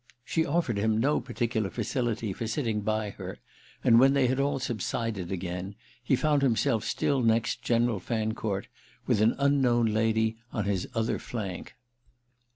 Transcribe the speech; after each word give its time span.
She 0.25 0.47
offered 0.47 0.77
him 0.79 0.97
no 0.99 1.19
particular 1.21 1.69
facility 1.69 2.33
for 2.33 2.47
sitting 2.47 2.81
by 2.81 3.11
her, 3.11 3.37
and 3.83 3.99
when 3.99 4.13
they 4.13 4.25
had 4.25 4.39
all 4.39 4.57
subsided 4.57 5.31
again 5.31 5.75
he 6.03 6.15
found 6.15 6.41
himself 6.41 6.83
still 6.83 7.21
next 7.21 7.61
General 7.61 7.99
Fancourt, 7.99 8.65
with 9.05 9.21
an 9.21 9.35
unknown 9.37 9.85
lady 9.85 10.37
on 10.51 10.65
his 10.65 10.87
other 10.95 11.19
flank. 11.19 11.75